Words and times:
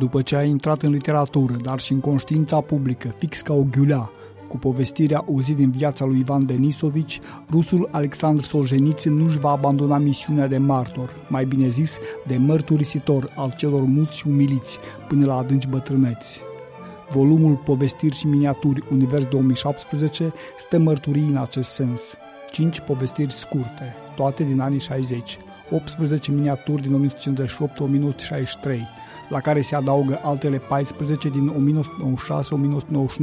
După 0.00 0.22
ce 0.22 0.36
a 0.36 0.42
intrat 0.42 0.82
în 0.82 0.90
literatură, 0.90 1.56
dar 1.62 1.78
și 1.78 1.92
în 1.92 2.00
conștiința 2.00 2.60
publică, 2.60 3.14
fix 3.18 3.40
ca 3.40 3.54
o 3.54 3.62
ghiulea, 3.70 4.10
cu 4.48 4.58
povestirea 4.58 5.24
o 5.34 5.40
zi 5.40 5.54
din 5.54 5.70
viața 5.70 6.04
lui 6.04 6.18
Ivan 6.18 6.46
Denisovici, 6.46 7.20
rusul 7.50 7.88
Alexandru 7.90 8.42
Solzhenitsyn 8.42 9.12
nu-și 9.12 9.38
va 9.38 9.50
abandona 9.50 9.98
misiunea 9.98 10.46
de 10.46 10.58
martor, 10.58 11.26
mai 11.28 11.44
bine 11.44 11.68
zis, 11.68 11.98
de 12.26 12.36
mărturisitor 12.36 13.32
al 13.36 13.54
celor 13.56 13.82
mulți 13.82 14.28
umiliți 14.28 14.78
până 15.08 15.26
la 15.26 15.36
adânci 15.36 15.68
bătrâneți. 15.68 16.40
Volumul 17.10 17.54
Povestiri 17.54 18.16
și 18.16 18.26
miniaturi 18.26 18.84
Univers 18.90 19.26
2017 19.26 20.32
stă 20.56 20.78
mărturii 20.78 21.28
în 21.28 21.36
acest 21.36 21.70
sens. 21.70 22.16
5 22.52 22.80
povestiri 22.80 23.32
scurte, 23.32 23.94
toate 24.16 24.44
din 24.44 24.60
anii 24.60 24.80
60, 24.80 25.38
18 25.70 26.30
miniaturi 26.30 26.82
din 26.82 27.10
1958-1963, 27.10 28.99
la 29.30 29.40
care 29.40 29.60
se 29.60 29.74
adaugă 29.74 30.20
altele 30.22 30.56
14 30.56 31.28
din 31.28 31.74
1996-1999, 33.18 33.22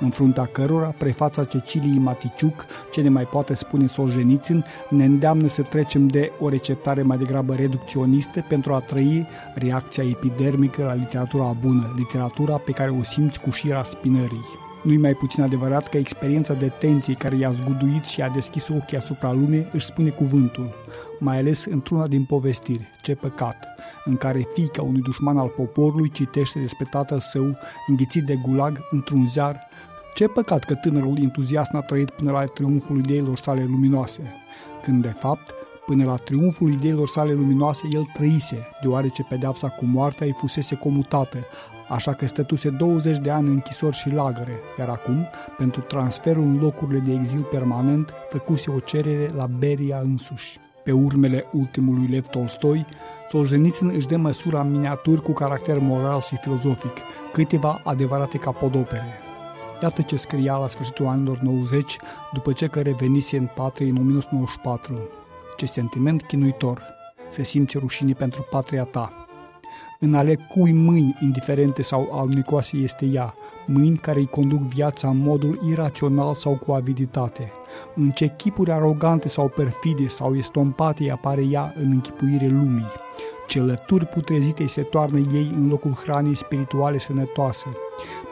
în 0.00 0.10
fruntea 0.10 0.44
cărora 0.44 0.94
prefața 0.98 1.44
Ceciliei 1.44 1.98
Maticiuc, 1.98 2.66
ce 2.92 3.00
ne 3.00 3.08
mai 3.08 3.24
poate 3.24 3.54
spune 3.54 3.86
Solzhenitsyn, 3.86 4.64
ne 4.88 5.04
îndeamnă 5.04 5.46
să 5.46 5.62
trecem 5.62 6.06
de 6.06 6.32
o 6.40 6.48
receptare 6.48 7.02
mai 7.02 7.18
degrabă 7.18 7.54
reducționistă 7.54 8.44
pentru 8.48 8.74
a 8.74 8.80
trăi 8.80 9.26
reacția 9.54 10.04
epidermică 10.04 10.84
la 10.84 10.94
literatura 10.94 11.56
bună, 11.60 11.94
literatura 11.96 12.56
pe 12.56 12.72
care 12.72 12.90
o 12.90 13.02
simți 13.02 13.40
cu 13.40 13.50
șira 13.50 13.82
spinării. 13.82 14.62
Nu-i 14.84 14.96
mai 14.96 15.14
puțin 15.14 15.42
adevărat 15.42 15.88
că 15.88 15.96
experiența 15.96 16.54
de 16.54 16.68
tenție 16.68 17.14
care 17.14 17.36
i-a 17.36 17.50
zguduit 17.50 18.04
și 18.04 18.22
a 18.22 18.28
deschis 18.28 18.68
ochii 18.68 18.96
asupra 18.96 19.32
lumii 19.32 19.68
își 19.72 19.86
spune 19.86 20.10
cuvântul, 20.10 20.74
mai 21.18 21.38
ales 21.38 21.64
într-una 21.64 22.06
din 22.06 22.24
povestiri, 22.24 22.90
Ce 23.02 23.14
păcat, 23.14 23.66
în 24.04 24.16
care 24.16 24.48
fiica 24.54 24.82
unui 24.82 25.00
dușman 25.00 25.38
al 25.38 25.48
poporului 25.48 26.10
citește 26.10 26.58
despre 26.58 26.86
tatăl 26.90 27.20
său 27.20 27.56
înghițit 27.86 28.24
de 28.24 28.34
gulag 28.46 28.78
într-un 28.90 29.26
ziar 29.26 29.60
ce 30.14 30.26
păcat 30.26 30.64
că 30.64 30.74
tânărul 30.74 31.18
entuziast 31.20 31.70
n-a 31.72 31.80
trăit 31.80 32.10
până 32.10 32.30
la 32.30 32.44
triumful 32.44 32.98
ideilor 32.98 33.36
sale 33.36 33.64
luminoase, 33.64 34.22
când 34.82 35.02
de 35.02 35.14
fapt 35.18 35.54
Până 35.86 36.04
la 36.04 36.16
triumful 36.16 36.72
ideilor 36.72 37.08
sale 37.08 37.32
luminoase, 37.32 37.88
el 37.92 38.04
trăise, 38.12 38.68
deoarece 38.82 39.26
pedeapsa 39.28 39.68
cu 39.68 39.84
moartea 39.84 40.26
îi 40.26 40.32
fusese 40.32 40.74
comutată, 40.74 41.38
așa 41.88 42.12
că 42.12 42.26
stătuse 42.26 42.70
20 42.70 43.18
de 43.18 43.30
ani 43.30 43.46
în 43.46 43.52
închisori 43.52 43.96
și 43.96 44.10
lagăre, 44.10 44.60
iar 44.78 44.88
acum, 44.88 45.26
pentru 45.58 45.80
transferul 45.80 46.42
în 46.42 46.58
locurile 46.60 46.98
de 46.98 47.12
exil 47.12 47.42
permanent, 47.42 48.14
făcuse 48.30 48.70
o 48.70 48.78
cerere 48.78 49.30
la 49.36 49.46
Beria 49.46 50.00
însuși. 50.02 50.58
Pe 50.84 50.92
urmele 50.92 51.44
ultimului 51.52 52.06
Lev 52.06 52.26
Tolstoi, 52.26 52.86
Solzhenitsyn 53.28 53.92
își 53.94 54.06
dă 54.06 54.16
măsura 54.16 54.60
în 54.60 54.70
miniaturi 54.70 55.22
cu 55.22 55.32
caracter 55.32 55.78
moral 55.78 56.20
și 56.20 56.36
filozofic, 56.36 56.96
câteva 57.32 57.80
adevărate 57.84 58.38
capodopere. 58.38 59.18
Iată 59.82 60.02
ce 60.02 60.16
scria 60.16 60.56
la 60.56 60.68
sfârșitul 60.68 61.06
anilor 61.06 61.38
90, 61.38 61.96
după 62.32 62.52
ce 62.52 62.66
că 62.66 62.80
revenise 62.80 63.36
în 63.36 63.48
patrie 63.54 63.88
în 63.88 63.96
1994. 63.96 65.08
Ce 65.56 65.66
sentiment 65.66 66.22
chinuitor, 66.22 66.82
să 67.28 67.42
simți 67.42 67.78
rușine 67.78 68.12
pentru 68.12 68.46
patria 68.50 68.84
ta. 68.84 69.23
În 70.00 70.14
ale 70.14 70.34
cui 70.34 70.72
mâini 70.72 71.16
indiferente 71.20 71.82
sau 71.82 72.08
alunicoase 72.12 72.76
este 72.76 73.06
ea, 73.06 73.34
mâini 73.66 73.96
care 73.96 74.18
îi 74.18 74.26
conduc 74.26 74.60
viața 74.60 75.08
în 75.08 75.16
modul 75.16 75.60
irațional 75.70 76.34
sau 76.34 76.56
cu 76.66 76.72
aviditate. 76.72 77.52
În 77.94 78.10
ce 78.10 78.32
chipuri 78.36 78.70
arogante 78.70 79.28
sau 79.28 79.48
perfide 79.48 80.08
sau 80.08 80.36
estompate 80.36 81.10
apare 81.10 81.42
ea 81.50 81.74
în 81.76 81.90
închipuire 81.90 82.46
lumii. 82.46 82.86
Ce 83.46 83.60
lături 83.60 84.06
putrezite 84.06 84.62
îi 84.62 84.68
se 84.68 84.82
toarnă 84.82 85.18
ei 85.18 85.52
în 85.56 85.68
locul 85.68 85.92
hranei 85.94 86.34
spirituale 86.34 86.98
sănătoase. 86.98 87.68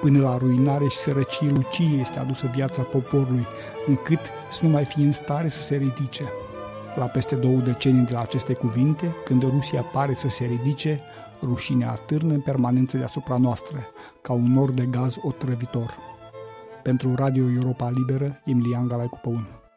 Până 0.00 0.20
la 0.20 0.36
ruinare 0.36 0.86
și 0.86 0.96
sărăcie 0.96 1.48
lucie 1.48 2.00
este 2.00 2.18
adusă 2.18 2.50
viața 2.54 2.82
poporului, 2.82 3.46
încât 3.86 4.20
să 4.50 4.64
nu 4.64 4.70
mai 4.70 4.84
fie 4.84 5.04
în 5.04 5.12
stare 5.12 5.48
să 5.48 5.62
se 5.62 5.76
ridice. 5.76 6.24
La 6.96 7.04
peste 7.04 7.34
două 7.34 7.56
decenii 7.56 8.04
de 8.04 8.12
la 8.12 8.20
aceste 8.20 8.52
cuvinte, 8.52 9.14
când 9.24 9.42
Rusia 9.42 9.80
pare 9.80 10.14
să 10.14 10.28
se 10.28 10.44
ridice, 10.44 11.00
rușinea 11.42 11.90
atârnă 11.90 12.32
în 12.32 12.40
permanență 12.40 12.96
deasupra 12.96 13.36
noastră, 13.36 13.78
ca 14.22 14.32
un 14.32 14.52
nor 14.52 14.70
de 14.70 14.84
gaz 14.84 15.16
otrăvitor. 15.22 15.96
Pentru 16.82 17.14
Radio 17.14 17.50
Europa 17.50 17.90
Liberă, 17.90 18.40
Emilian 18.44 18.88
Galaicu 18.88 19.18
Păun. 19.22 19.69